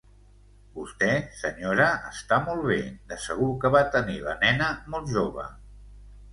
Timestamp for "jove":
5.17-5.49